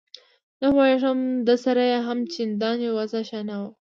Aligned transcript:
نه 0.61 0.67
پوهېږم 0.75 1.19
ده 1.47 1.55
سره 1.63 1.83
یې 1.91 1.99
هم 2.07 2.19
چندان 2.33 2.77
وضعه 2.97 3.21
ښه 3.29 3.39
نه 3.49 3.55
وه. 3.59 3.69